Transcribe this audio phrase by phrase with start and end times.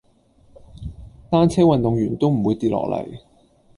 [1.29, 3.19] 單車運動員都唔會跌落嚟